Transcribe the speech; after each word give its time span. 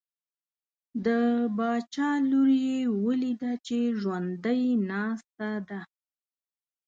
د 1.05 1.07
باچا 1.57 2.09
لور 2.29 2.49
یې 2.65 2.79
ولیده 3.05 3.53
چې 3.65 3.77
ژوندی 3.99 4.63
ناسته 4.89 5.49
ده. 5.67 5.81